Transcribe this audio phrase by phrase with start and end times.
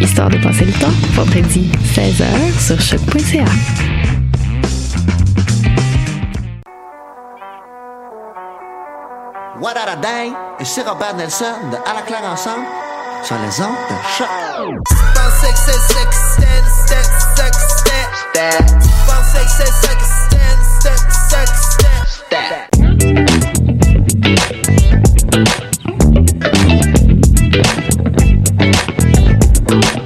[0.00, 2.24] Histoire de passer le temps, vendredi 16h
[2.58, 3.44] sur choc.ca.
[9.60, 10.32] What a day!
[10.60, 12.66] Ici Robert Nelson de À la ensemble
[13.22, 14.28] sur les ondes de choc.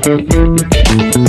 [0.08, 1.27] Música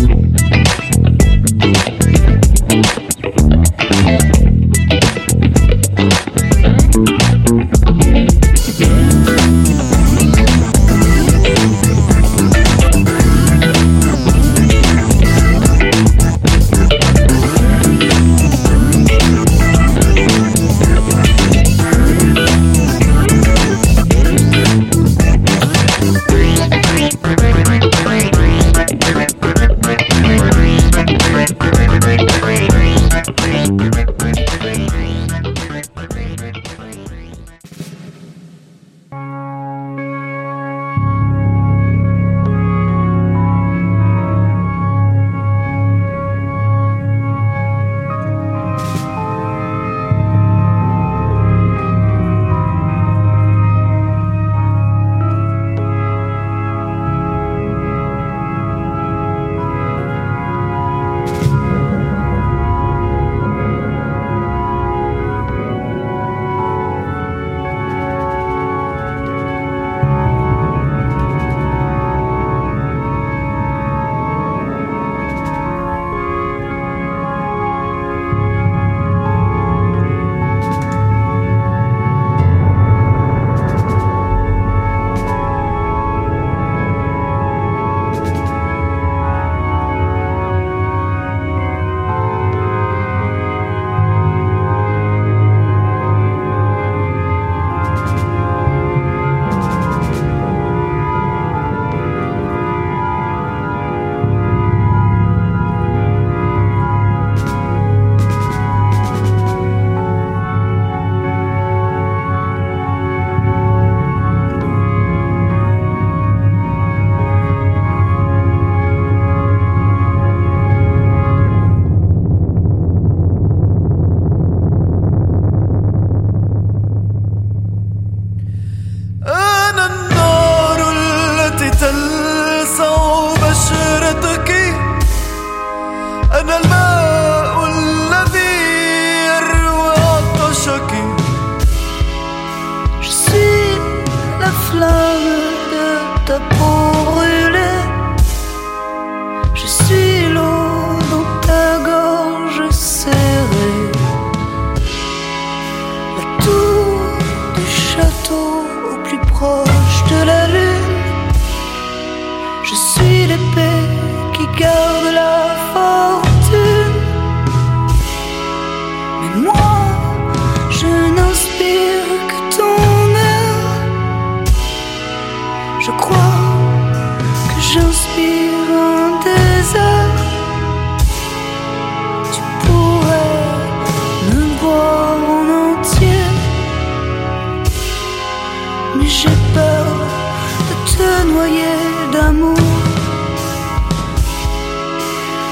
[191.31, 191.71] noyé
[192.13, 192.57] d'amour.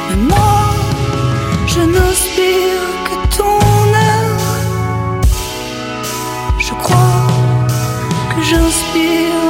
[0.09, 0.59] Mais moi,
[1.74, 3.59] je n'inspire que ton
[4.12, 4.29] air.
[6.59, 7.27] Je crois
[8.31, 9.46] que j'inspire.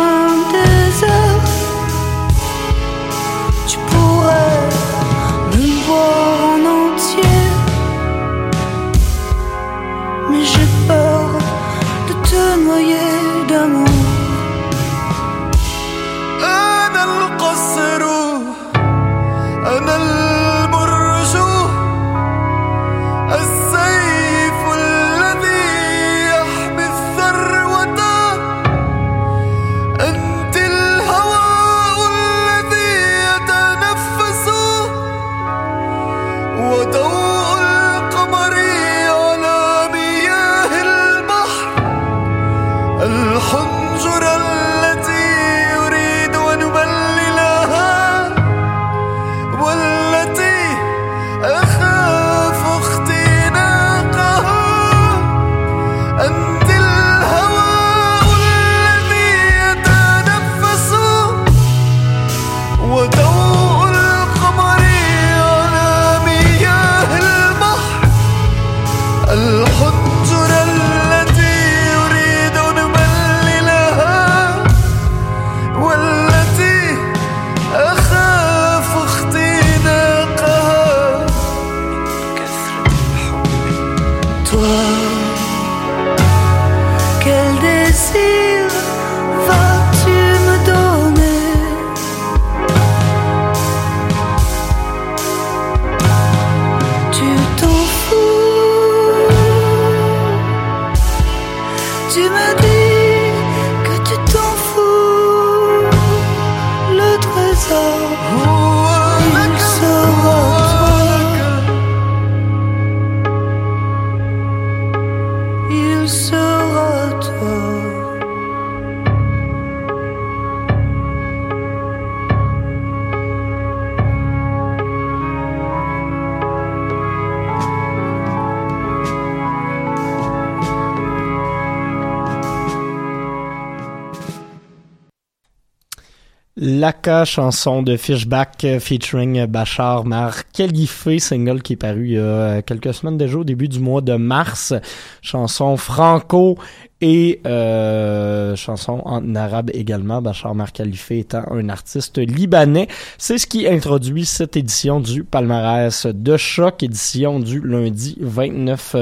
[137.26, 142.22] Chanson de Fishback euh, featuring Bachar Mar Khalife, single qui est paru il y a
[142.22, 144.74] euh, quelques semaines déjà au début du mois de mars.
[145.22, 146.58] Chanson franco
[147.02, 150.22] et euh, chanson en arabe également.
[150.22, 152.88] Bachar Mar Khalife étant un artiste libanais.
[153.18, 158.96] C'est ce qui introduit cette édition du palmarès de choc, édition du lundi 29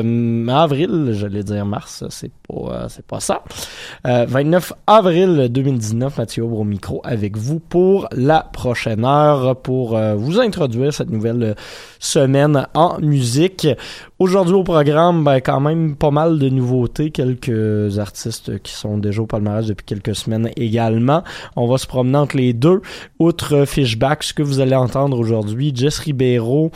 [0.50, 3.44] avril, j'allais dire mars, c'est pas, euh, c'est pas ça.
[4.08, 9.96] Euh, 29 avril 2019, Mathieu Aubre au micro avec vous pour la prochaine heure pour
[9.96, 11.54] euh, vous introduire cette nouvelle euh,
[12.00, 13.68] semaine en musique.
[14.18, 19.22] Aujourd'hui au programme, ben, quand même pas mal de nouveautés, quelques artistes qui sont déjà
[19.22, 21.22] au palmarès depuis quelques semaines également.
[21.58, 22.82] On va se promener entre les deux.
[23.20, 26.72] Outre Fishback, ce que vous allez entendre aujourd'hui, Jess Ribeiro,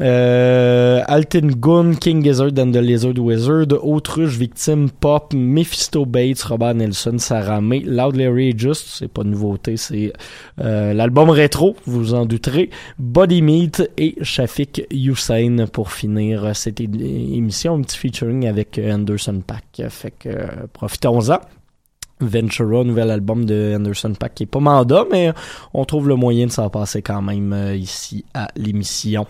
[0.00, 6.74] euh, Alton Gun, King Gizzard and the Lizard Wizard, Autruche, Victime, Pop, Mephisto Bates, Robert
[6.74, 10.12] Nelson, Sarah May, Loud Larry Just, c'est pas une nouveauté, c'est
[10.60, 17.74] euh, l'album rétro, vous en douterez, Body Meat et Shafik Hussein pour finir cette émission,
[17.74, 21.38] un petit featuring avec Anderson Pack, fait que euh, profitons-en.
[22.20, 25.32] Ventura, nouvel album de Anderson Pack qui est pas mandat, mais
[25.72, 29.26] on trouve le moyen de s'en passer quand même euh, ici à l'émission.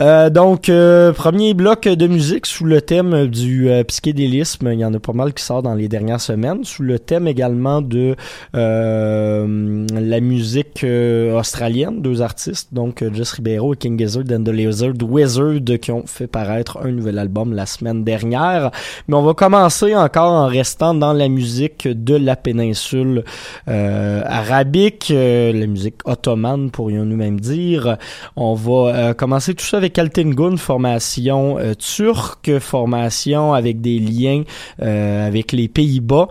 [0.00, 4.70] Euh, donc, euh, premier bloc de musique sous le thème du psychédélisme.
[4.72, 6.64] Il y en a pas mal qui sort dans les dernières semaines.
[6.64, 8.16] Sous le thème également de
[8.52, 15.78] la musique australienne, deux artistes, donc Jess Ribeiro et King Gizzard and the Lizard Wizard
[15.80, 18.70] qui ont fait paraître un nouvel album la semaine dernière.
[19.06, 23.24] Mais on va commencer encore en restant dans la musique de la péninsule
[23.68, 27.96] euh, arabique, euh, la musique ottomane pourrions-nous même dire.
[28.36, 34.42] On va euh, commencer tout ça avec Altingun, formation turque, formation avec des liens
[34.78, 36.28] avec les Pays-Bas,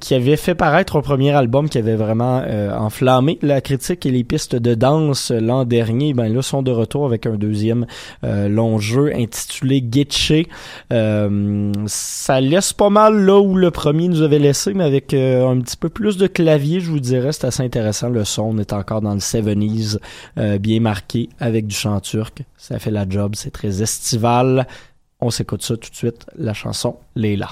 [0.00, 2.42] qui avait fait paraître un premier album qui avait vraiment
[2.78, 6.14] enflammé la critique et les pistes de danse l'an dernier.
[6.14, 7.86] Ben là sont de retour avec un deuxième
[8.22, 10.32] long jeu intitulé Getche.
[10.92, 15.48] Euh, ça laisse pas mal là où le premier nous avait laissé, mais avec euh,
[15.48, 18.08] un petit peu plus de clavier, je vous dirais, c'est assez intéressant.
[18.08, 19.98] Le son on est encore dans le 70s,
[20.38, 22.42] euh, bien marqué, avec du chant turc.
[22.56, 24.66] Ça fait la job, c'est très estival.
[25.20, 27.48] On s'écoute ça tout de suite, la chanson Leila.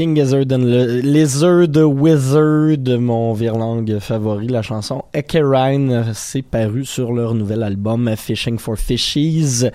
[0.00, 0.64] King Gizzard and
[1.02, 8.58] Lizard Wizard, mon virlang favori, la chanson Ekerine, c'est paru sur leur nouvel album Fishing
[8.58, 9.66] for Fishies.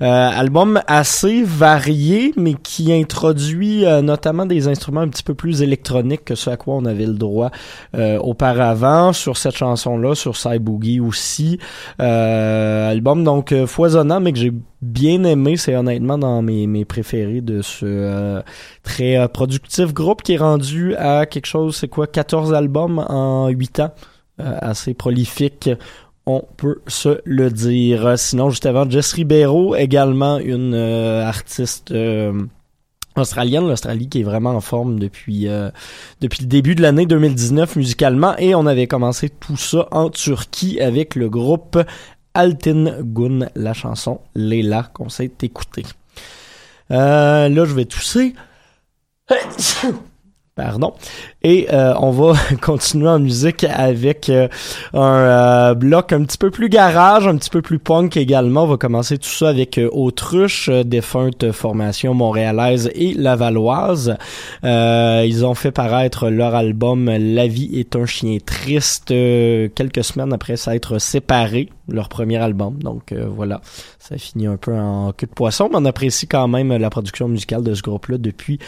[0.00, 5.62] Euh, album assez varié, mais qui introduit euh, notamment des instruments un petit peu plus
[5.62, 7.50] électroniques que ce à quoi on avait le droit
[7.96, 9.12] euh, auparavant.
[9.12, 11.58] Sur cette chanson-là, sur Cy Boogie aussi.
[11.98, 15.56] album donc foisonnant, mais que j'ai bien aimé.
[15.56, 18.42] C'est honnêtement dans mes, mes préférés de ce euh,
[18.82, 23.48] très euh, productif groupe qui est rendu à quelque chose, c'est quoi, 14 albums en
[23.48, 23.94] 8 ans.
[24.40, 25.70] Euh, assez prolifique.
[26.26, 28.18] On peut se le dire.
[28.18, 31.92] Sinon, juste avant, Jess Ribeiro, également une artiste
[33.16, 35.48] australienne, l'Australie qui est vraiment en forme depuis
[36.20, 40.80] depuis le début de l'année 2019 musicalement et on avait commencé tout ça en Turquie
[40.80, 41.76] avec le groupe
[42.34, 45.84] Altin Gun, la chanson Leila qu'on s'est écouter.
[46.90, 48.34] Euh, là, je vais tousser.
[50.54, 50.92] Pardon.
[51.42, 54.48] Et euh, on va continuer en musique avec euh,
[54.92, 58.64] un euh, bloc un petit peu plus garage, un petit peu plus punk également.
[58.64, 64.18] On va commencer tout ça avec Autruche, défunte formation montréalaise et lavalloise.
[64.62, 70.56] ils ont fait paraître leur album La vie est un chien triste quelques semaines après
[70.56, 72.78] s'être séparés, leur premier album.
[72.82, 73.62] Donc voilà,
[73.98, 77.26] ça finit un peu en queue de poisson, mais on apprécie quand même la production
[77.26, 78.58] musicale de ce groupe-là depuis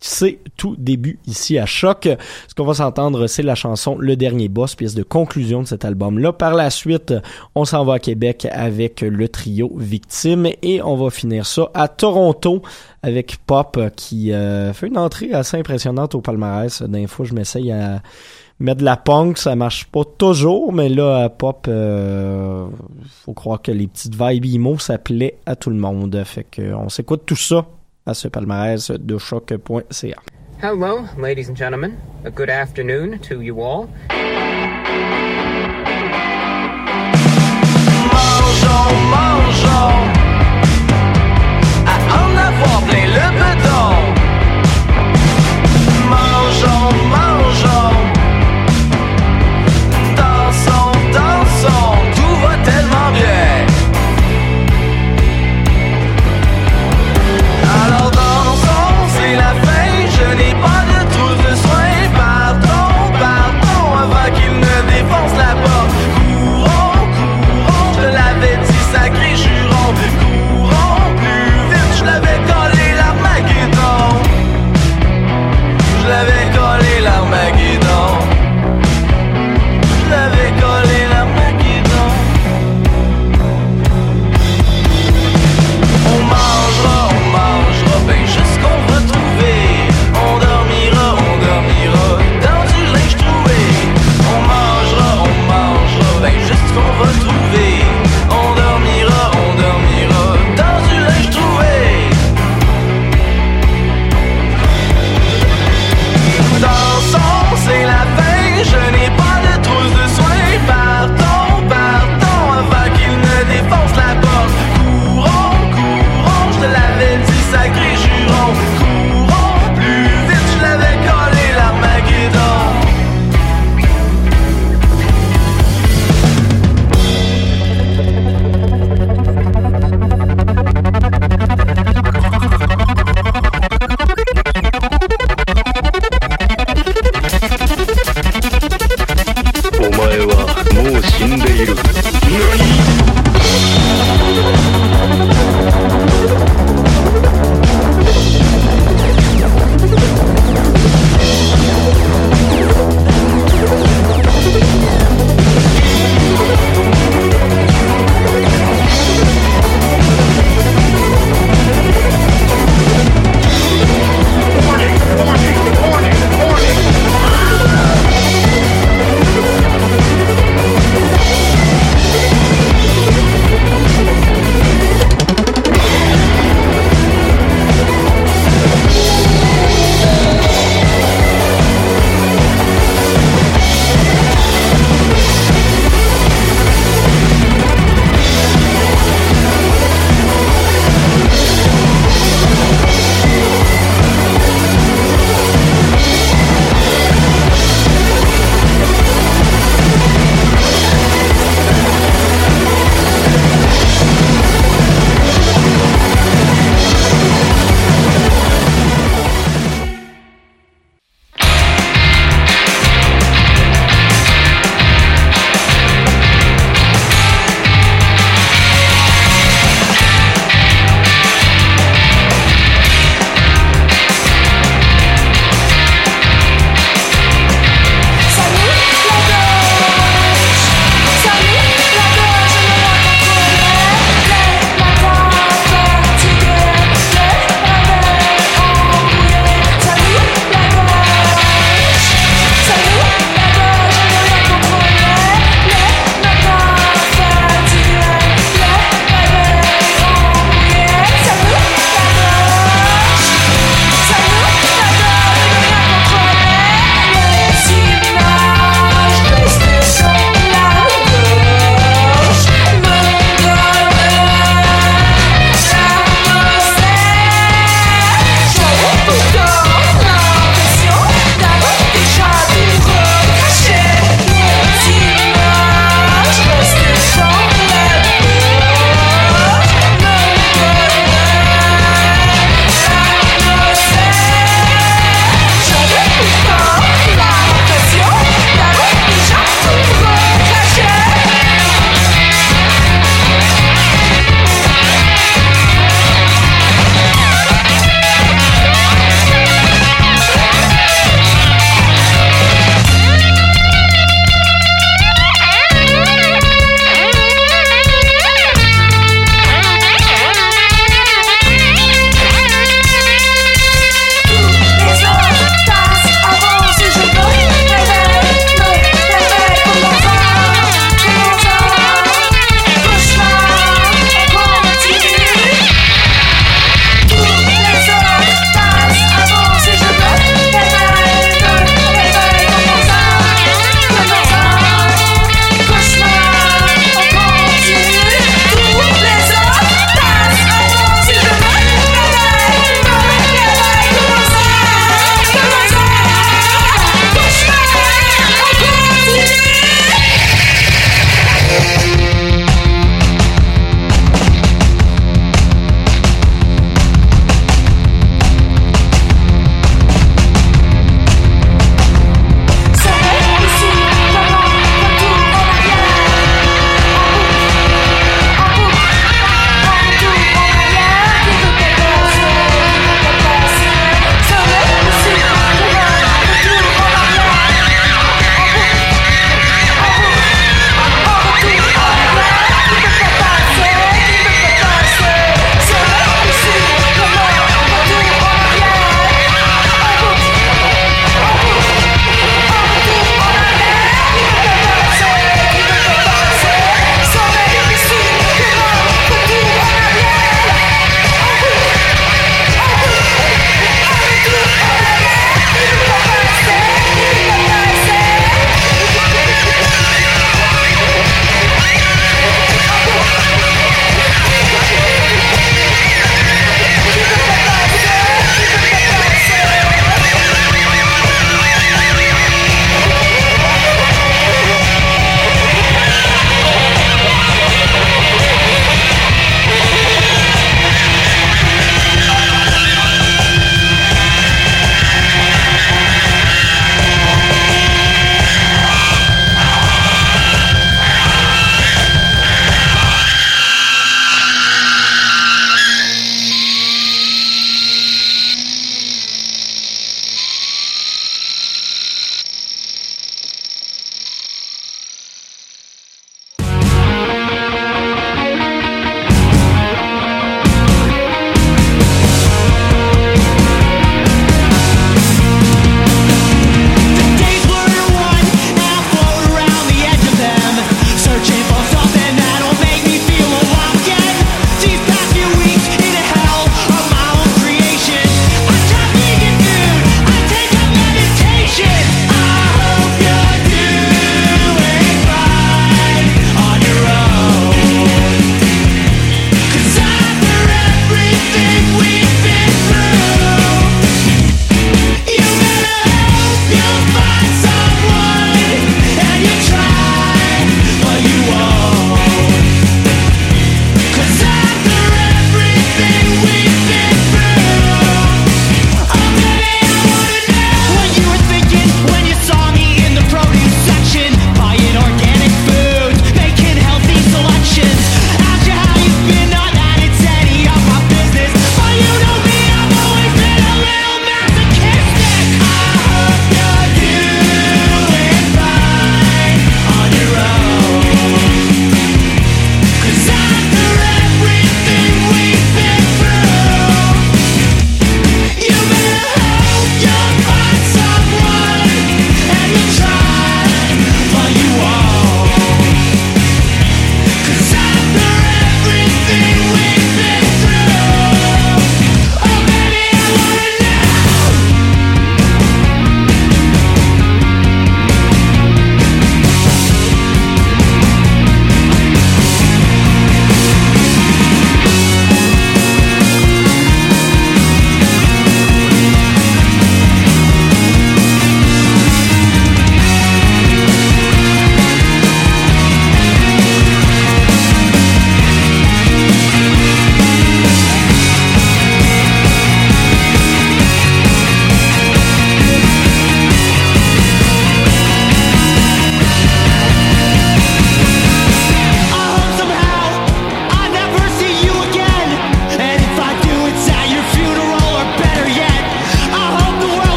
[0.00, 2.08] c'est tout début ici à Choc.
[2.46, 5.84] Ce qu'on va s'entendre, c'est la chanson Le Dernier Boss, pièce de conclusion de cet
[5.84, 6.32] album-là.
[6.32, 7.14] Par la suite,
[7.54, 11.88] on s'en va à Québec avec le trio Victime et on va finir ça à
[11.88, 12.62] Toronto
[13.02, 16.82] avec Pop qui euh, fait une entrée assez impressionnante au palmarès.
[16.82, 18.00] D'un fois, je m'essaye à
[18.60, 22.66] mettre de la punk, ça marche pas toujours, mais là, Pop, euh,
[23.24, 26.22] faut croire que les petites vibes emo, ça plaît à tout le monde.
[26.24, 27.66] Fait que on s'écoute tout ça
[28.08, 30.16] à ce palmarès de choc.ca.
[30.62, 31.96] Hello, ladies and gentlemen.
[32.24, 33.88] A good afternoon to you all.
[38.12, 40.17] Mangeons, mangeons,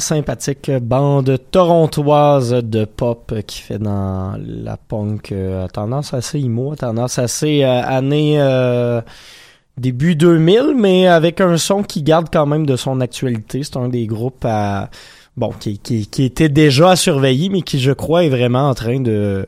[0.00, 7.18] Sympathique bande torontoise de pop qui fait dans la punk euh, tendance assez emo, tendance
[7.18, 9.00] assez euh, année euh,
[9.78, 13.62] début 2000, mais avec un son qui garde quand même de son actualité.
[13.62, 14.46] C'est un des groupes
[15.36, 18.74] bon qui, qui, qui était déjà à surveiller, mais qui je crois est vraiment en
[18.74, 19.46] train de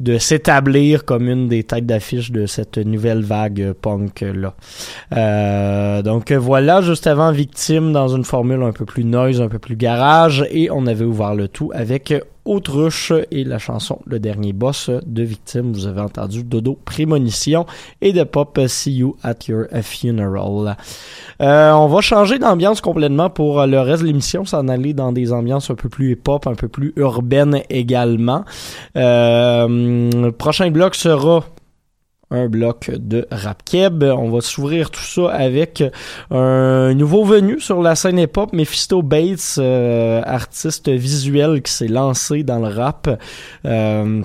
[0.00, 4.54] de s'établir comme une des têtes d'affiche de cette nouvelle vague punk là.
[5.16, 9.58] Euh, donc voilà, juste avant Victime dans une formule un peu plus noise, un peu
[9.58, 12.12] plus garage, et on avait ouvert le tout avec
[12.44, 15.72] Autruche et la chanson Le dernier boss de Victime.
[15.72, 17.66] Vous avez entendu Dodo Prémonition
[18.00, 20.76] et de Pop See You at Your Funeral.
[21.40, 25.32] Euh, on va changer d'ambiance complètement pour le reste de l'émission, s'en aller dans des
[25.32, 28.44] ambiances un peu plus hip-hop, un peu plus urbaines également.
[28.96, 31.44] Euh, prochain bloc sera
[32.34, 34.02] un bloc de rap keb.
[34.02, 35.82] On va s'ouvrir tout ça avec
[36.30, 42.42] un nouveau venu sur la scène hip-hop, Mephisto Bates, euh, artiste visuel qui s'est lancé
[42.42, 43.08] dans le rap.
[43.64, 44.22] Euh,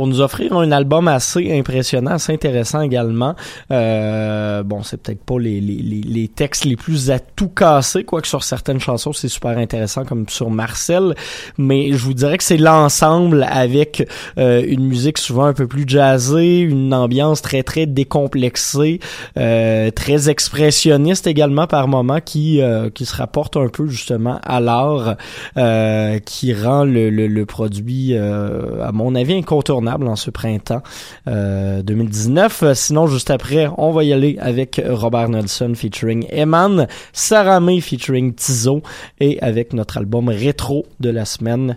[0.00, 3.34] pour nous offrir un album assez impressionnant, assez intéressant également.
[3.70, 8.26] Euh, bon, c'est peut-être pas les, les, les, textes les plus à tout casser, quoique
[8.26, 11.14] sur certaines chansons c'est super intéressant, comme sur Marcel,
[11.58, 15.84] mais je vous dirais que c'est l'ensemble avec euh, une musique souvent un peu plus
[15.86, 19.00] jazzée, une ambiance très très décomplexée,
[19.36, 24.60] euh, très expressionniste également par moments, qui euh, qui se rapporte un peu justement à
[24.60, 25.16] l'art,
[25.58, 30.82] euh, qui rend le, le, le produit, euh, à mon avis, incontournable en ce printemps
[31.26, 32.72] 2019.
[32.74, 38.34] Sinon, juste après, on va y aller avec Robert Nelson featuring Eman, Sarah May featuring
[38.34, 38.82] Tizo
[39.18, 41.76] et avec notre album rétro de la semaine,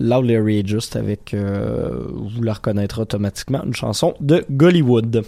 [0.00, 5.24] Loud Just avec, euh, vous la reconnaîtrez automatiquement, une chanson de Gollywood.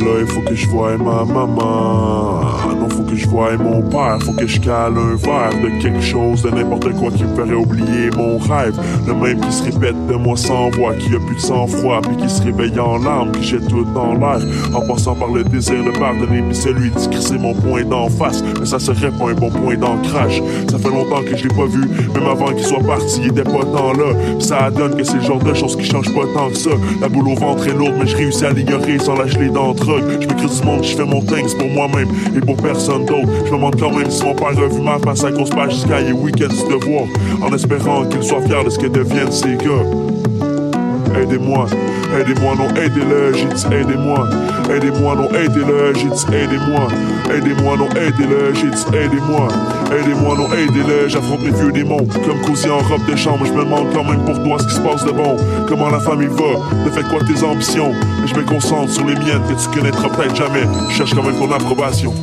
[0.00, 0.54] Là, il faut que
[3.00, 6.42] faut que je voie mon père, faut que je cale un verre de quelque chose,
[6.42, 8.78] de n'importe quoi qui me ferait oublier mon rêve.
[9.06, 12.16] Le même qui se répète de moi sans voix, qui a plus de sang-froid, puis
[12.16, 14.40] qui se réveille en larmes, qui jette tout dans l'air,
[14.74, 18.42] en passant par le désir de pardonner, puis celui de crisser mon point d'en face.
[18.58, 20.42] Mais ça serait pas un bon point d'ancrage.
[20.70, 21.80] Ça fait longtemps que je l'ai pas vu,
[22.14, 24.12] même avant qu'il soit parti, il était pas tant là.
[24.40, 26.70] Ça donne que c'est le genre de choses qui change pas tant que ça.
[27.00, 29.74] La boule au ventre est lourde, mais je réussis à l'ignorer sans lâcher les dents
[29.80, 33.56] je me du monde, je fais mon things pour moi-même et pour personne Je me
[33.56, 36.12] demande quand même si mon père a vu ma face à cause pas jusqu'à les
[36.12, 37.04] week-ends de voir,
[37.40, 39.86] en espérant qu'il soit fier de ce que deviennent ces gars.
[41.20, 41.66] Aidez-moi,
[42.18, 44.28] aidez-moi, non, aidez-le, j'ai aidez-moi.
[44.74, 46.88] Aidez-moi, non, aidez-le, j'ai aidez-moi.
[47.32, 49.48] Aidez-moi, non, aidez-le, j'ai aidez-moi.
[49.92, 52.06] Aidez-moi, non, aidez-le, j'affronte mes vieux démons.
[52.26, 54.74] Comme cosy en robe de chambre, je me demande quand même pour toi ce qui
[54.74, 55.36] se passe de bon.
[55.68, 57.92] Comment la famille va, de fait quoi tes ambitions?
[58.26, 60.62] Je me concentre sur les miennes que tu connaîtras peut-être jamais.
[60.90, 62.14] Je cherche quand même ton approbation.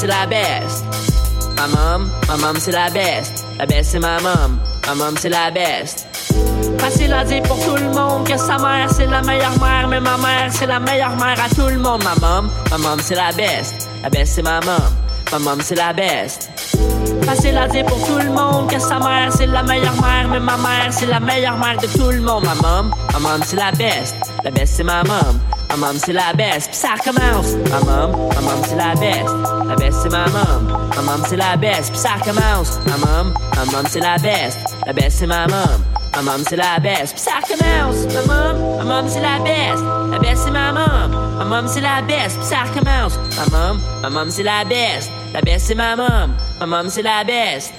[0.00, 0.84] C'est la best.
[1.56, 3.44] Ma mom, ma mom c'est la best.
[3.58, 6.06] La best c'est ma mom, ma mom c'est la best.
[6.78, 10.00] Facile à dire pour tout le monde que sa mère c'est la meilleure mère, mais
[10.00, 12.02] ma mère c'est la meilleure mère à tout le monde.
[12.02, 13.88] Ma mom, ma mom c'est la best.
[14.02, 14.90] La best c'est ma mom,
[15.32, 16.50] ma mom c'est la best.
[17.24, 20.40] Facile à dire pour tout le monde que sa mère c'est la meilleure mère, mais
[20.40, 22.44] ma mère c'est la meilleure mère de tout le monde.
[22.44, 24.16] Ma mom, ma mom c'est la best.
[24.44, 25.38] La best c'est ma mom.
[25.70, 27.52] Ma mom c'est la best, pis ça commence.
[27.70, 29.34] Ma mom, ma mom c'est la best.
[29.68, 30.90] La best c'est ma mom.
[30.96, 32.78] Ma mom c'est la best, pis ça commence.
[32.86, 34.58] Ma mom, ma mom c'est la best.
[34.84, 35.80] La best c'est ma mom.
[36.16, 38.04] Ma mom c'est la best, pis ça commence.
[38.12, 39.84] Ma mom, ma mom c'est la best.
[40.10, 41.38] La best c'est ma mom.
[41.38, 43.18] Ma mom c'est la best, pis ça recommence.
[43.38, 45.10] Ma mom, ma mom c'est la best.
[45.32, 46.34] La best, c'est ma mom.
[46.58, 47.72] Ma mom, c'est la best.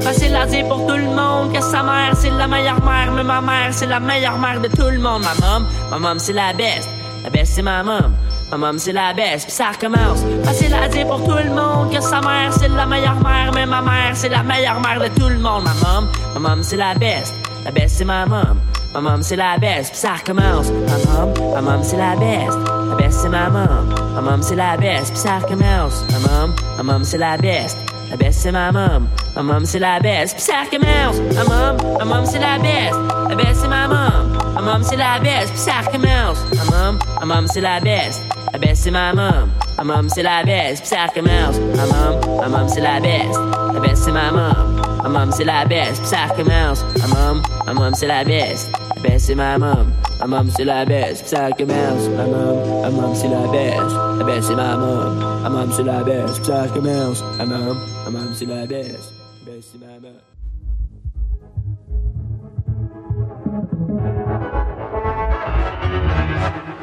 [0.00, 3.10] Facile à dire pour tout le monde que sa mère, c'est la meilleure mère.
[3.12, 5.24] Mais ma mère, c'est la meilleure mère de tout le monde.
[5.24, 6.88] Ma mom, ma mom, c'est la best.
[7.28, 8.14] La best, c'est ma mom.
[8.50, 9.44] Ma mom, c'est la best.
[9.44, 10.20] Puis ça recommence.
[10.44, 13.50] Facile à dire pour tout le monde que sa mère, c'est la meilleure mère.
[13.54, 15.64] Mais ma mère, c'est la meilleure mère de tout le monde.
[15.64, 17.34] Ma mom, ma mom, c'est la best.
[17.66, 18.58] La best, c'est ma mom.
[18.94, 19.90] Ma mom, c'est la best.
[19.90, 20.70] Puis ça recommence.
[20.70, 22.58] Ma mom, ma mom, c'est la best.
[22.88, 23.94] La best, c'est ma mom.
[24.14, 25.12] Ma mom, c'est la best.
[25.12, 26.04] Puis ça recommence.
[26.10, 27.76] Ma mom, ma mom, c'est la best.
[28.08, 29.06] La best, c'est ma mom.
[29.36, 30.34] Ma mom, c'est la best.
[30.34, 31.20] Puis ça recommence.
[31.34, 32.98] Ma mom, ma c'est la best.
[33.28, 34.37] La best, c'est ma mom.
[34.58, 35.52] Ma mom, c'est la best.
[35.52, 36.38] Puis ça recommence.
[36.56, 38.20] Ma mom, ma mom, c'est la best.
[38.52, 39.50] La best, c'est ma mom.
[39.76, 40.80] Ma mom, c'est la best.
[40.80, 41.60] Puis ça recommence.
[41.76, 43.38] Ma mom, ma mom, c'est la best.
[43.72, 44.80] La best, c'est ma mom.
[45.04, 46.00] Ma mom, c'est la best.
[46.00, 46.82] Puis ça recommence.
[46.98, 48.68] Ma mom, ma mom, c'est la best.
[48.96, 49.92] La best, c'est ma mom.
[50.18, 51.20] Ma mom, c'est la best.
[51.20, 52.08] Puis ça recommence.
[52.16, 53.94] Ma mom, ma mom, c'est la best.
[54.18, 55.18] La best, c'est ma mom.
[55.44, 56.00] Ma mom, c'est la.
[56.02, 57.22] Puis ça recommence.
[57.38, 59.12] Ma mom, ma mom, c'est la best.
[59.46, 60.18] La c'est ma mom.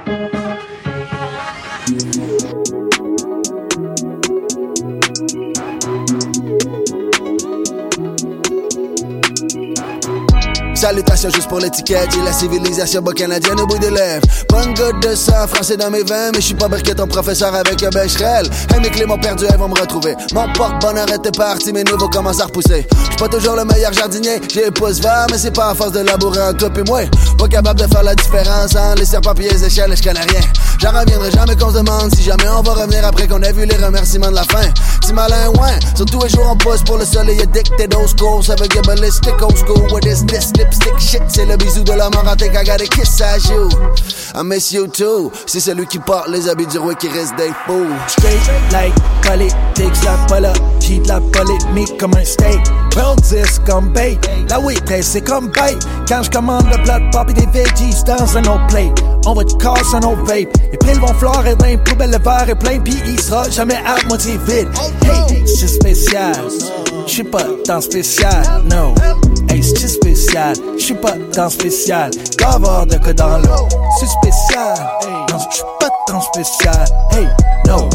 [0.06, 0.45] Thank you.
[10.86, 14.22] Salutations juste pour l'étiquette, j'ai la civilisation bas canadienne au bout des lèvres.
[14.50, 17.56] Bonne goutte de sang français dans mes veins, mais je suis pas briquet ton professeur
[17.56, 18.48] avec un becherel.
[18.72, 20.16] Hey, mes clés m'ont perdu, elles vont me retrouver.
[20.36, 22.86] Mon porte-bonheur était parti, mes nouveaux commencent à repousser.
[23.06, 25.92] J'suis pas toujours le meilleur jardinier, j'ai les pouces verts, mais c'est pas à force
[25.92, 27.00] de labourer en toi et moi.
[27.40, 30.42] Pas capable de faire la différence entre les serpents et les échelles, je connais rien.
[30.80, 33.66] J'en reviendrai jamais qu'on se demande si jamais on va revenir après qu'on a vu
[33.66, 34.70] les remerciements de la fin.
[35.04, 38.44] Si malin, ouais, sur tous les jours on pousse pour le soleil addicted au score,
[38.44, 39.82] ça veut get ballistic old school.
[39.92, 40.52] What is this
[41.28, 43.70] C'est le bisou de la mort, think I got a kiss à you.
[44.36, 45.32] I miss you too.
[45.46, 47.88] C'est celui qui porte les habits du roi qui reste des fous.
[48.08, 48.40] Straight
[48.72, 52.60] like politics, la apologie de la polémique comme un steak.
[52.96, 54.18] World 10 comme bait,
[54.50, 55.78] la waitress c'est comme bait.
[56.08, 59.34] Quand je commande le plat de pop et des veggies dans un autre plate, on
[59.34, 60.54] va te casser un autre vape.
[60.72, 63.78] Les piles vont fleurir dans les poubelles, le verre est plein, pis il sera jamais
[63.86, 64.70] à moitié vide.
[65.04, 66.36] Hey, c'est spécial,
[67.08, 68.94] j'suis pas dans spécial, no.
[69.56, 72.12] Hey, c'est spécial, j'suis pas dans spécial.
[72.38, 74.76] Doit avoir de quoi dans l'eau, c'est spécial.
[75.32, 76.86] Non, j'suis pas dans spécial.
[77.14, 77.26] Hey,
[77.66, 77.88] no,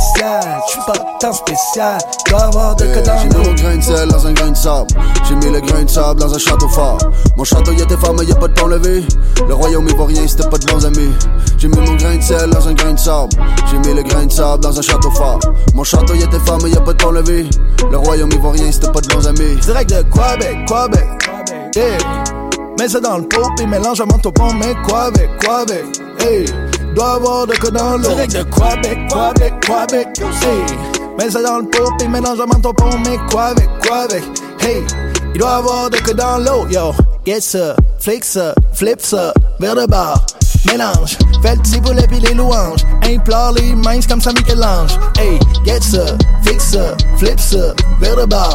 [0.00, 1.98] spécial, j'suis pas dans spécial.
[2.28, 4.88] Doit avoir de dans J'ai mis mon grain de sel dans un grain de sable.
[5.28, 6.98] J'ai mis le grain de sable dans un château fort.
[7.36, 9.04] Mon château y était fort, mais y a pas de pont levé.
[9.46, 11.12] Le royaume ivoirien, c'était pas de bons amis.
[11.58, 13.32] J'ai mis mon grain de sel dans un grain de sable.
[13.70, 15.40] J'ai mis le grain de sable dans un château fort.
[15.74, 17.48] Mon château y était fort, mais y a pas de pont levé.
[17.90, 19.56] Le royaume ivoirien, c'était pas de bons amis.
[19.62, 21.08] Direct de Québec, Québec.
[21.76, 21.98] Hey.
[22.78, 25.84] Mets ça dans le pot et mélange monte au pont, mais Québec, Québec.
[26.20, 26.69] Hey.
[26.94, 28.08] Doit avoir de quoi dans l'eau.
[28.08, 30.08] Direct de Québec, Québec, Québec.
[30.20, 30.78] Hey.
[31.18, 34.24] Mets ça dans le pot et mélange monte au pont, mais Québec, Québec.
[34.60, 34.84] Hey.
[35.34, 36.92] Il doit avoir de quoi dans l'eau, yo.
[37.24, 40.24] Get ça, flick ça, flip ça, vers le bar.
[40.66, 42.84] Mélange, fais le petit poulet pis les louanges.
[43.04, 44.98] Implore les mains comme ça Michel-Ange.
[45.18, 48.54] Hey, get ça, fix ça, flip ça, vers le bar.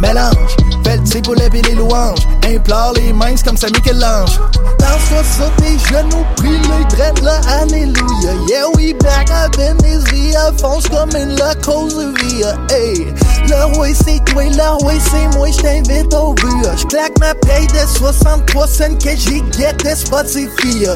[0.00, 2.26] Mélange, fais le poulet pis les louanges.
[2.44, 4.38] Implore les mains comme ça Michel-Ange.
[4.78, 8.32] Danse-toi sur tes genoux, prie les dreads là, alléluia.
[8.48, 9.76] Yeah, we back up in
[10.10, 10.52] via.
[10.60, 12.56] Fonce comme une la cause via.
[12.70, 13.06] Hey,
[13.48, 16.78] le roi c'est toi, le roi c'est moi, j't'invite au but.
[16.78, 20.86] J'claque ma paye de 63 cents que j'y get Spotify.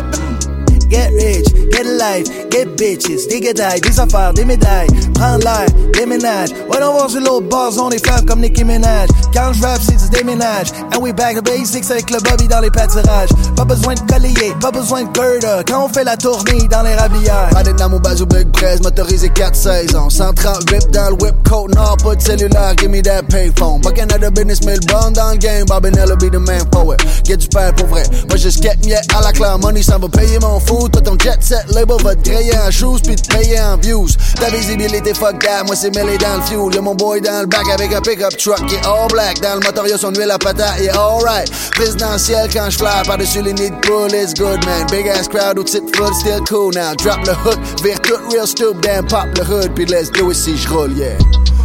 [0.91, 6.51] Get rich, get life, get bitches, des guédailles, des affaires, des médailles, prends l'air, déménage.
[6.69, 9.09] Ouais, on va sur l'autre bord, on est femmes comme Nicki Minaj.
[9.33, 10.73] Quand je rap, c'est du déménage.
[10.93, 13.29] And we back to basics avec le Bobby dans les pâturages.
[13.55, 15.63] Pas besoin de collier, pas besoin de girder.
[15.69, 17.51] Quand on fait la tournée dans les rablières.
[17.53, 20.11] Pas dans mon bazou big press, motorisé 4 saisons.
[20.11, 23.81] 130 whip dans le whip coat, nord, pas de cellulaire, give me that payphone.
[23.81, 27.01] Back another business, mais le bon dans le game, Bobinella be the man for it.
[27.25, 30.09] Get du père pour vrai, moi juste get miette à la claire, money, ça va
[30.09, 30.80] payer mon fou.
[30.89, 34.09] Toi ton jet set label va te grayer en shoes, puis te payer en views.
[34.37, 36.75] Ta visibilité, fuck that, moi c'est mêlé dans le fuel.
[36.75, 39.41] Y'a mon boy dans le back avec un pick-up truck qui all black.
[39.41, 41.51] Dans le moteur, y'a son huile à patate, il est alright.
[41.73, 44.87] Présidentiel quand je fly par-dessus les nids de poule, it's good man.
[44.91, 46.95] Big ass crowd au titre foot, still cool now.
[46.97, 50.37] Drop le hook, vire tout real stupid, damn pop le hood, puis let's do it
[50.37, 51.19] si j'roule, yeah.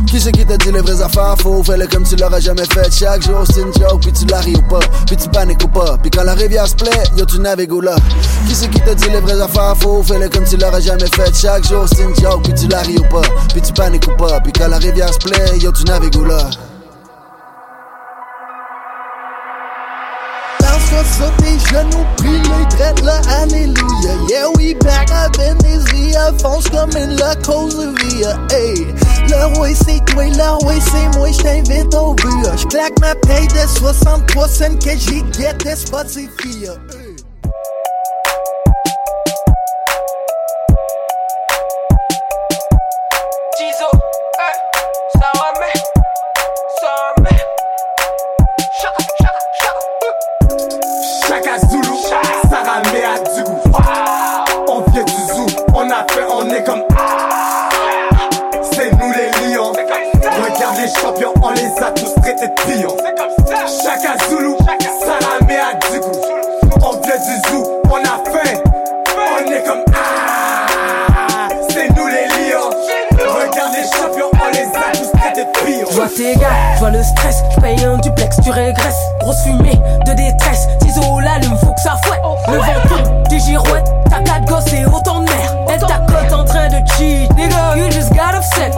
[0.08, 2.92] Qui c'est qui t'a dit les vraies affaires faux Fais-le comme tu l'aurais jamais fait.
[2.92, 5.68] Chaque jour c'est une joke Puis tu la ris ou pas Puis tu paniques ou
[5.68, 5.98] pas.
[6.02, 7.96] Puis quand la rivière se plaît Yo tu navigues ou là.
[8.48, 11.36] Qui c'est qui t'a dit les vraies affaires faux Fais-le comme tu l'aurais jamais fait.
[11.36, 14.16] Chaque jour c'est une joke Puis tu la ris ou pas Puis tu paniques ou
[14.16, 14.40] pas.
[14.42, 16.50] Puis quand la rivière se plaît Yo tu navigues ou là
[21.14, 24.14] Sur tes genoux, prie les dreads là, alléluia.
[24.30, 25.08] Yeah, we back
[25.60, 25.86] this
[26.16, 28.24] elle fonce comme une la cause vie.
[28.52, 28.88] Hey,
[29.30, 32.46] le roi c'est toi, le roi c'est moi, j't'invite au but.
[32.58, 36.70] J'claque ma paye de 63 cents que j'y guette Spotify.
[62.36, 62.88] Traités de.
[63.84, 64.56] Chaka Zulu,
[65.00, 66.12] Sarah Mea Dugou.
[66.82, 68.62] On vient du zoo, on a fait,
[69.18, 71.48] on est comme ah.
[71.70, 72.70] C'est nous les lions.
[73.12, 75.88] Regarde les champions, on les a tous traités de pions.
[75.90, 76.48] Je vois tes gars,
[76.80, 78.96] vois le stress, je paye un duplex, tu régresses.
[79.22, 82.22] Grosse fumée de détresse, ciseaux l'allume, faut que ça fouette.
[82.48, 85.58] Le vent des girouettes, t'as quatre gosses et autant de merde.
[85.70, 88.72] Elle t'accote en train de cheat, nigga, you just got upset.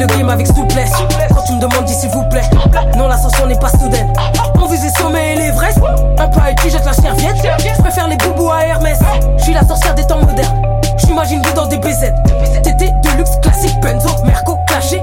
[0.00, 0.92] Le game avec souplesse.
[1.28, 2.48] Quand tu me demandes, dis s'il vous plaît.
[2.96, 4.10] Non, l'ascension n'est pas soudaine.
[4.58, 5.78] On vise les sommets et l'Everest.
[6.16, 7.36] Un pas et tu jettes la serviette.
[7.58, 8.98] Je préfère les boubous à Hermès.
[9.36, 10.62] Je suis la sorcière des temps modernes.
[10.96, 12.14] J'imagine vous dans des BZ.
[12.62, 15.02] TT de luxe classique, Benzo, Merco, clashé.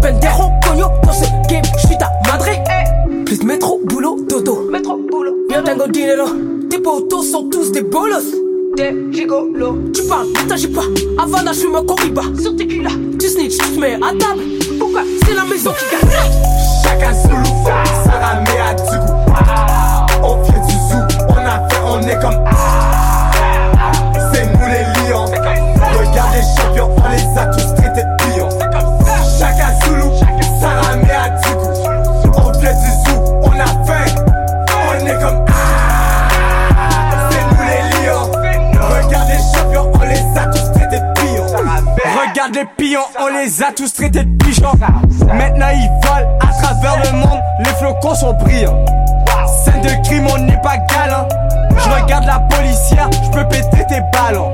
[0.00, 2.46] Pendero, cogno, dans ce game, je suis ta madre.
[3.26, 4.66] Plus métro, boulot, dodo.
[4.72, 5.34] Métro, boulot.
[5.50, 6.24] Bien tango, dinero.
[6.70, 8.51] Tes potos sont tous des bolos.
[8.76, 9.90] Des gigolos.
[9.92, 10.84] Tu parles, t'agis pas.
[11.18, 12.22] Havana, je me corriba.
[12.40, 12.90] Sur tes là.
[13.18, 14.42] Tu snitch, tu te mets à table.
[14.78, 15.02] Pourquoi?
[15.26, 15.71] C'est la maison
[42.96, 44.72] On les a tous traités de pigeons.
[45.26, 48.84] Maintenant ils volent à travers le monde, les flocons sont brillants.
[49.64, 51.28] Scène de crime, on n'est pas galant.
[51.70, 54.52] Je regarde la policière, je peux péter tes ballons.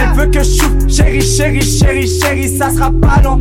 [0.00, 3.38] Elle veut que je chouffe, chérie, chérie, chérie, chérie, ça sera pas long.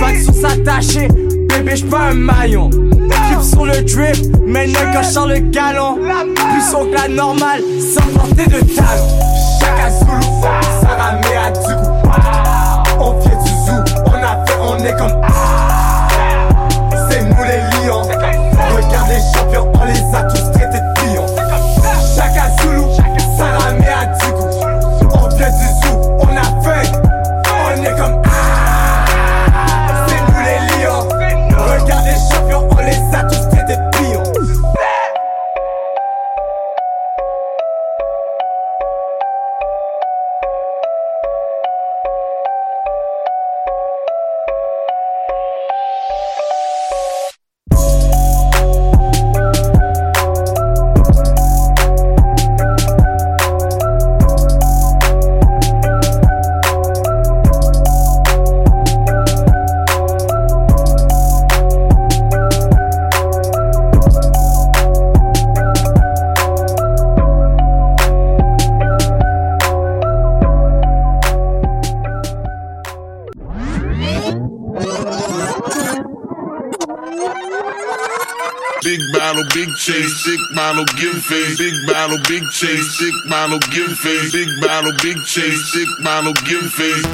[0.00, 1.08] Pas de source attachée,
[1.48, 2.70] bébé, j'suis pas un maillon.
[2.70, 4.36] Clip sur le drip,
[4.92, 5.96] quand je sors le galon.
[5.96, 7.62] Plus haut que la normale,
[7.94, 9.18] sans porter de talons.
[9.58, 10.26] Chaka Zulu,
[79.30, 81.56] Big battle, big chase, sick battle, give face.
[81.56, 84.32] Big battle, big chase, sick battle, give face.
[84.32, 87.06] Big battle, big chase, sick battle, give face.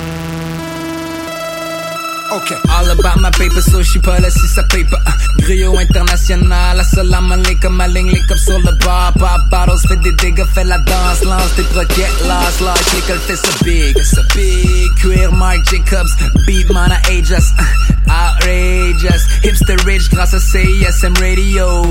[2.32, 2.56] Ok.
[2.70, 5.02] All about my paper, so là si ça paye pas.
[5.44, 9.12] Griot international, assalamu alaikum, ma ligne, cups sur le bar.
[9.12, 13.36] Pop bottles, fait des dégâts, fait la danse, lance des croquettes, lance, lâche, l'école fait
[13.36, 14.90] ça big, ça big.
[15.02, 16.10] Queer Mark Jacobs,
[16.46, 17.52] beat man, I age us.
[17.58, 21.82] Uh, Outrageous, hipster rich grâce à CISM Radio.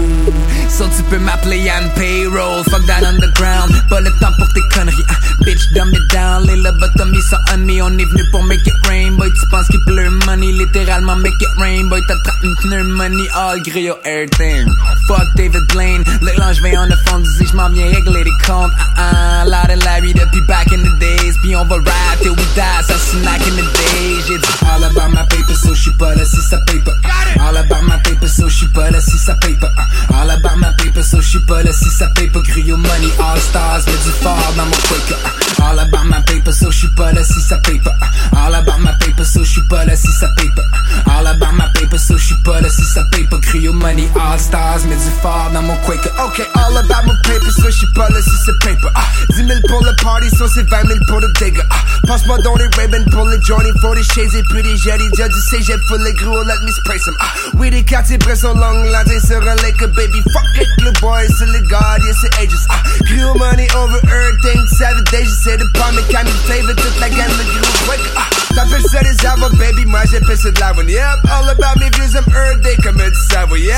[0.70, 5.06] So tu peux m'appeler Payroll, fuck that underground, pas le temps pour tes conneries.
[5.10, 5.16] ah.
[5.46, 8.74] bitch, dumb it down, les lobotomies sont on me, on est venu pour make it
[8.88, 13.28] rain, boy, tu penses qu'il pleut money, littéralement make it rain, boy, t'attrapes une pneumonie,
[13.36, 14.68] all griot everything.
[15.08, 19.16] Fuck David Blaine, le linge vient en fond, dis j'm'en viens régler les comptes, ah
[19.16, 22.46] ah, Loud and Larry depuis back in the days, puis on va ride till we
[22.56, 26.05] die, ça c'est in the days, j'ai dit all about my paper, so j'suis pas
[26.14, 26.92] là si ça paye pas.
[27.40, 29.72] All about my paper, so j'suis pas là si ça paye pas.
[30.14, 32.42] All about my paper, so j'suis pas là si ça paye pas.
[32.42, 35.18] Griot money, all stars, mets du fort dans mon quaker.
[35.64, 37.96] All about my paper, so j'suis pas là si ça paye pas.
[38.36, 41.12] All about my paper, so j'suis pas là si ça paye pas.
[41.18, 43.38] All about my paper, so j'suis pas là si ça paye pas.
[43.38, 46.12] Griot money, all stars, mets du fort dans mon quaker.
[46.26, 48.90] Ok, all about my paper, so j'suis pas là si c'est paper.
[48.96, 51.64] Ah, 10 000 pour le party, so c'est 20 000 pour le dégât.
[51.70, 51.76] Ah,
[52.08, 55.10] Passe-moi dans les Ray-Ban pour les Johnny, for les shades et puis les jetties.
[55.16, 57.16] Déjà du cégep pour les gros, let me spray some.
[57.20, 60.22] Ah, oui, les quartiers près sont là t'es sur un lake, baby.
[60.34, 62.52] Fuck it, le boy, c'est les gars, yeah, c'est ages.
[62.70, 67.00] Ah, gros money over everything, seven days, j'essaie de pas mes kind of flavor, toute
[67.00, 68.02] la gamme, le gros quick.
[68.18, 70.90] Ah, t'appelles ça des arbres, baby, moi j'appelle ça de la one.
[70.90, 73.76] Yep, all about me views, I'm day, comme un savoir, yep.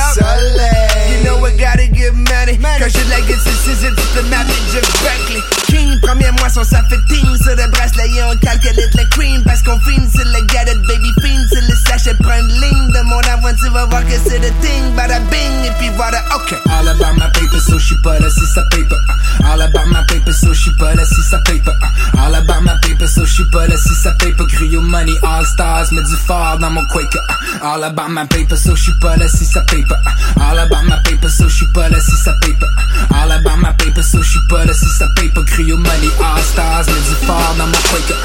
[24.98, 27.22] Money, all stars, mets du fort dans mon quaker.
[27.30, 27.66] Uh.
[27.68, 29.98] All about my paper, so j'suis pas là si ça paper.
[30.06, 30.42] Uh.
[30.42, 32.66] All about my paper, so j'suis pas là si ça paper.
[32.66, 33.16] Uh.
[33.16, 35.44] All about my paper, so j'suis pas là si ça paper.
[35.46, 38.18] Cryo money, all stars, mets du fort dans mon quaker.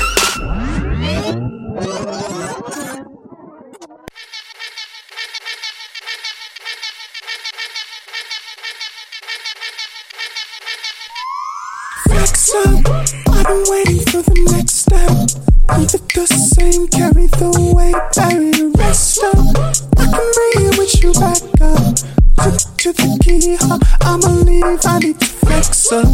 [12.08, 12.88] Flex up,
[13.28, 15.41] I've been waiting for the next step.
[15.74, 19.56] It the same, carry the weight, bury the rest up.
[19.98, 21.96] I can bring with you back up.
[22.42, 23.78] To, to the key, huh?
[24.02, 26.06] I'ma leave, I need to flex up.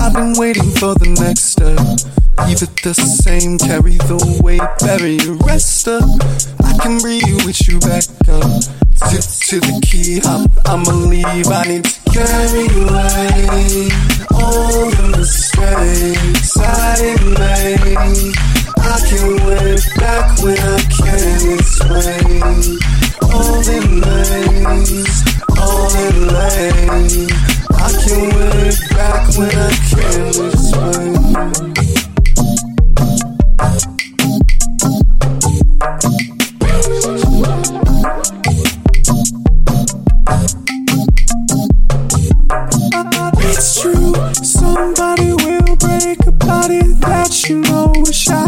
[0.00, 1.78] I've been waiting for the next step.
[2.46, 6.04] Leave it the same, carry the weight, bury the rest up.
[6.64, 8.50] I can breathe with you back up.
[9.04, 11.48] To, to the key, I'm, I'ma leave.
[11.48, 13.88] I need to carry away
[14.32, 18.73] all the mistakes I make.
[18.94, 22.78] I can win back when I can't explain.
[23.34, 25.24] All in lanes,
[25.58, 27.28] all in lane.
[27.74, 28.30] I can
[28.62, 31.14] it back when I can't explain.
[43.42, 47.92] It's true, somebody will break a body that you know.
[47.96, 48.43] Wish I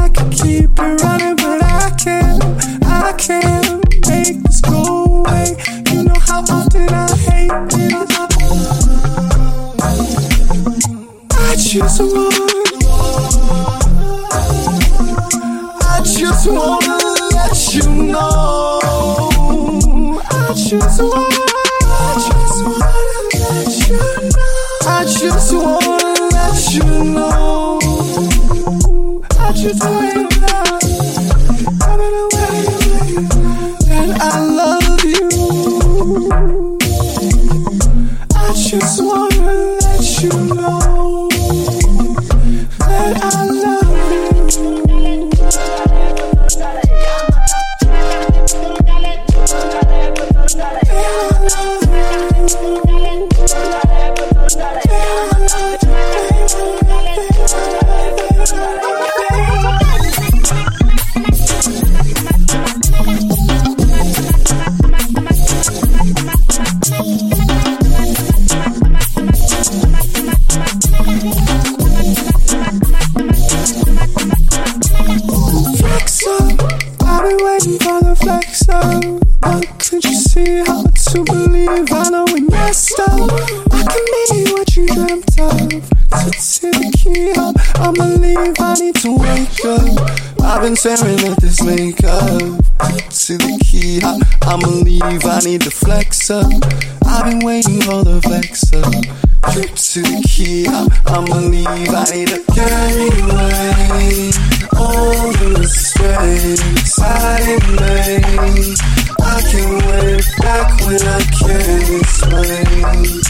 [110.47, 113.21] back when I can't explain.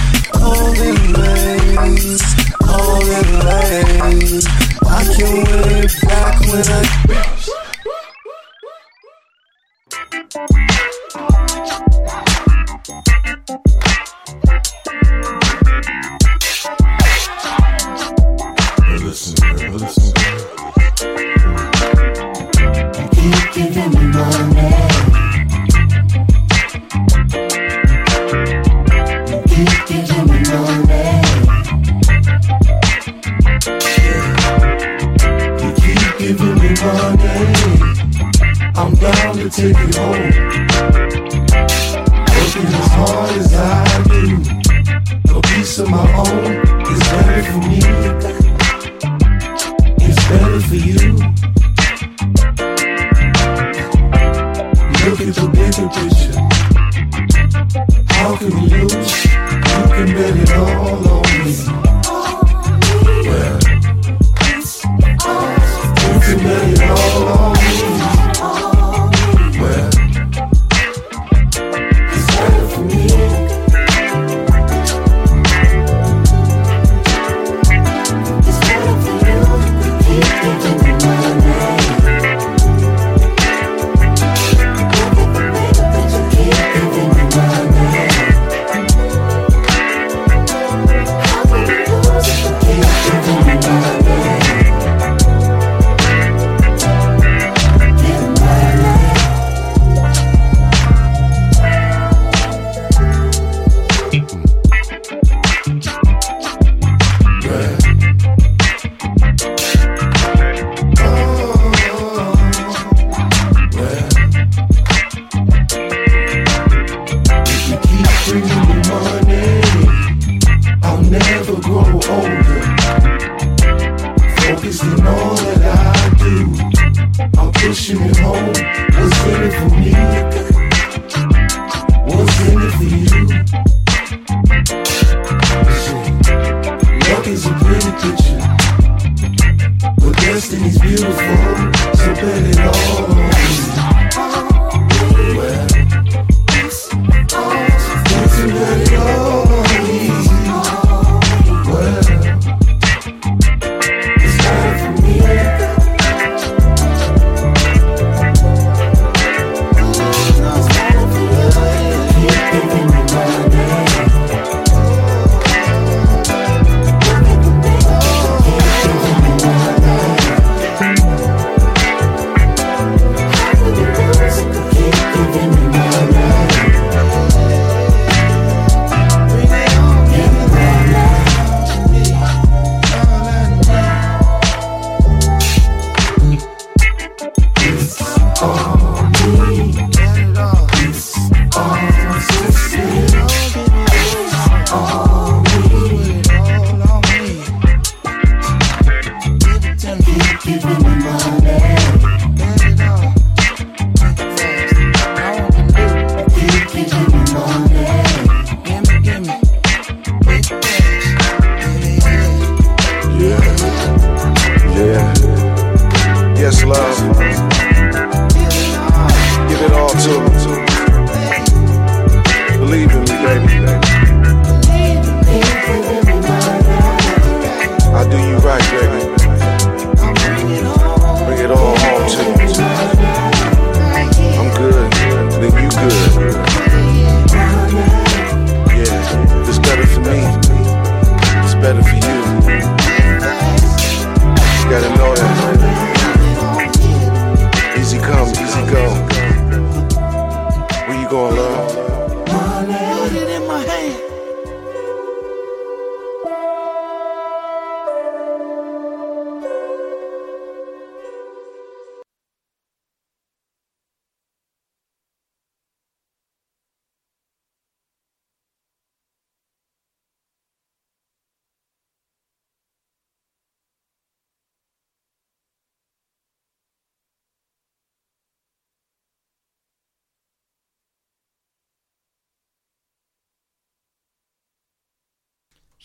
[0.45, 2.23] All in lanes,
[2.69, 4.43] all in lane.
[4.85, 7.46] I can win it back when I.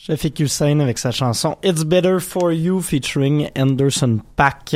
[0.03, 4.75] Chef Hussein avec sa chanson It's Better For You featuring Anderson Pack.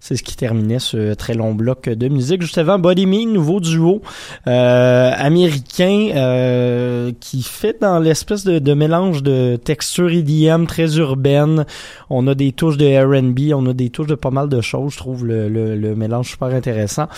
[0.00, 2.40] C'est ce qui terminait ce très long bloc de musique.
[2.40, 4.00] Juste avant, Body Me, nouveau duo
[4.46, 11.66] euh, américain euh, qui fait dans l'espèce de, de mélange de texture EDM très urbaine.
[12.08, 14.94] On a des touches de R&B, on a des touches de pas mal de choses.
[14.94, 17.08] Je trouve le, le, le mélange super intéressant.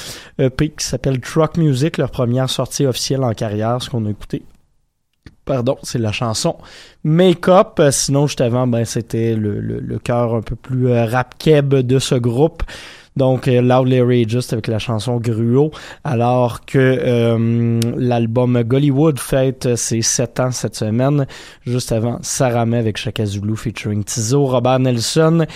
[0.40, 4.42] EP qui s'appelle Truck Music, leur première sortie officielle en carrière, ce qu'on a écouté
[5.45, 6.57] Pardon, c'est la chanson
[7.05, 7.80] Make Up.
[7.90, 11.74] Sinon, juste avant, ben, c'était le, le, le cœur un peu plus euh, rap keb
[11.74, 12.62] de ce groupe.
[13.16, 15.70] Donc, euh, Loudly Outrageous avec la chanson Gruau,
[16.03, 21.26] alors que euh, l'album Gollywood fête ses 7 ans cette semaine.
[21.64, 25.47] Juste avant, Sarah May avec Chaka Zulu featuring Tizo, Robert Nelson